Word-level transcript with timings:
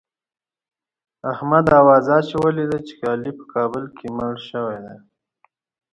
احمد 1.31 1.65
انګروزه 1.77 2.15
اچولې 2.19 2.65
ده 2.71 2.79
چې 2.87 2.93
علي 3.11 3.31
په 3.37 3.43
کابل 3.53 3.83
کې 3.97 4.07
مړ 4.17 4.33
شوی 4.49 4.77
دی. 4.85 4.97